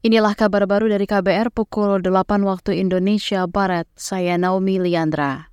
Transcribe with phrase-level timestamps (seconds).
[0.00, 3.84] Inilah kabar baru dari KBR pukul 8 waktu Indonesia Barat.
[3.92, 5.52] Saya Naomi Liandra.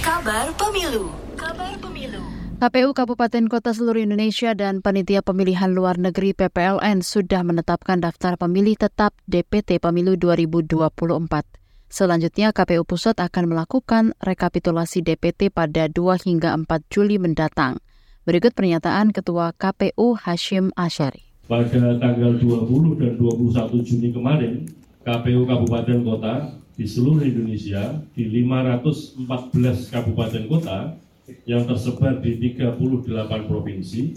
[0.00, 1.12] Kabar Pemilu.
[1.36, 2.24] Kabar Pemilu.
[2.56, 8.80] KPU Kabupaten Kota seluruh Indonesia dan Panitia Pemilihan Luar Negeri PPLN sudah menetapkan daftar pemilih
[8.80, 11.92] tetap DPT Pemilu 2024.
[11.92, 17.84] Selanjutnya, KPU Pusat akan melakukan rekapitulasi DPT pada 2 hingga 4 Juli mendatang.
[18.24, 24.68] Berikut pernyataan Ketua KPU Hashim Asyari pada tanggal 20 dan 21 Juni kemarin,
[25.00, 26.34] KPU Kabupaten Kota
[26.78, 30.94] di seluruh Indonesia di 514 kabupaten kota
[31.42, 34.14] yang tersebar di 38 provinsi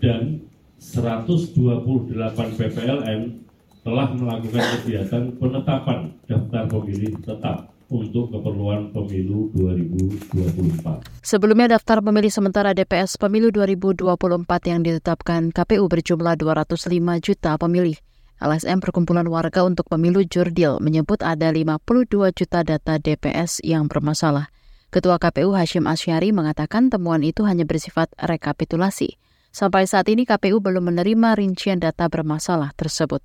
[0.00, 0.40] dan
[0.80, 1.52] 128
[2.32, 3.20] PPLN
[3.84, 11.04] telah melakukan kegiatan penetapan daftar pemilih tetap untuk keperluan pemilu 2024.
[11.20, 14.08] Sebelumnya daftar pemilih sementara DPS pemilu 2024
[14.72, 16.88] yang ditetapkan KPU berjumlah 205
[17.20, 18.00] juta pemilih.
[18.42, 24.50] LSM Perkumpulan Warga untuk Pemilu Jurdil menyebut ada 52 juta data DPS yang bermasalah.
[24.90, 29.16] Ketua KPU Hashim Asyari mengatakan temuan itu hanya bersifat rekapitulasi.
[29.54, 33.22] Sampai saat ini KPU belum menerima rincian data bermasalah tersebut.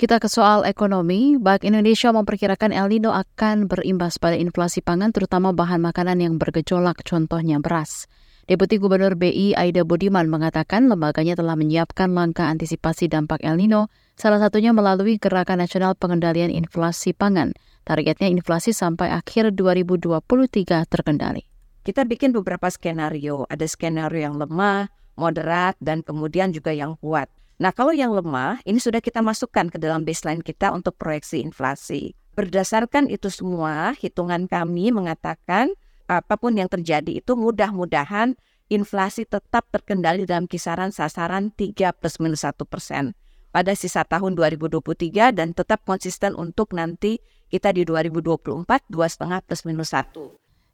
[0.00, 5.52] Kita ke soal ekonomi, Bank Indonesia memperkirakan El Nino akan berimbas pada inflasi pangan terutama
[5.52, 8.08] bahan makanan yang bergejolak, contohnya beras.
[8.42, 13.86] Deputi Gubernur BI Aida Budiman mengatakan lembaganya telah menyiapkan langkah antisipasi dampak El Nino,
[14.18, 17.54] salah satunya melalui Gerakan Nasional Pengendalian Inflasi Pangan.
[17.86, 21.46] Targetnya inflasi sampai akhir 2023 terkendali.
[21.82, 27.26] Kita bikin beberapa skenario, ada skenario yang lemah, moderat, dan kemudian juga yang kuat.
[27.62, 32.10] Nah, kalau yang lemah, ini sudah kita masukkan ke dalam baseline kita untuk proyeksi inflasi.
[32.34, 35.70] Berdasarkan itu semua, hitungan kami mengatakan
[36.10, 38.34] apa pun yang terjadi itu mudah-mudahan
[38.66, 43.14] inflasi tetap terkendali dalam kisaran sasaran 3 plus minus 1 persen
[43.54, 49.94] pada sisa tahun 2023 dan tetap konsisten untuk nanti kita di 2024 2,5 plus minus
[49.94, 50.18] 1.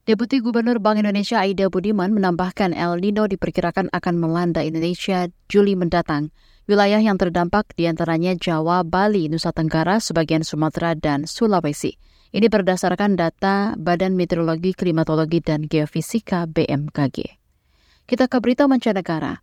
[0.08, 6.32] Deputi Gubernur Bank Indonesia Aida Budiman menambahkan El Nino diperkirakan akan melanda Indonesia Juli mendatang.
[6.68, 11.96] Wilayah yang terdampak di antaranya Jawa, Bali, Nusa Tenggara, sebagian Sumatera, dan Sulawesi.
[12.28, 17.40] Ini berdasarkan data Badan Meteorologi, Klimatologi, dan Geofisika BMKG.
[18.04, 19.40] Kita ke berita mancanegara.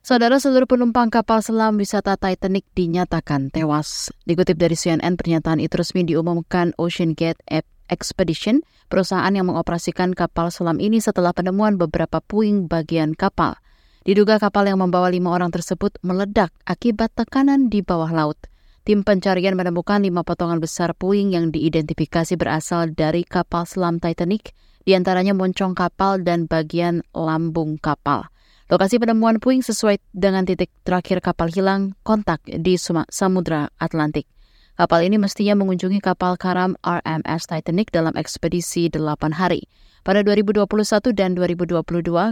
[0.00, 4.08] Saudara seluruh penumpang kapal selam wisata Titanic dinyatakan tewas.
[4.24, 7.44] Dikutip dari CNN, pernyataan itu resmi diumumkan Ocean Gate
[7.92, 13.60] Expedition, perusahaan yang mengoperasikan kapal selam ini setelah penemuan beberapa puing bagian kapal.
[14.06, 18.38] Diduga kapal yang membawa lima orang tersebut meledak akibat tekanan di bawah laut.
[18.86, 24.54] Tim pencarian menemukan lima potongan besar puing yang diidentifikasi berasal dari kapal selam Titanic,
[24.86, 28.30] di antaranya moncong kapal dan bagian lambung kapal.
[28.70, 34.30] Lokasi penemuan puing sesuai dengan titik terakhir kapal hilang kontak di Samudra Atlantik.
[34.76, 39.72] Kapal ini mestinya mengunjungi kapal karam RMS Titanic dalam ekspedisi 8 hari.
[40.04, 41.80] Pada 2021 dan 2022,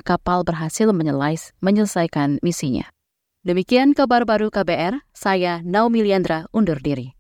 [0.05, 0.89] kapal berhasil
[1.65, 2.85] menyelesaikan misinya.
[3.45, 7.13] Demikian kabar baru KBR, saya Naomi Liandra undur diri.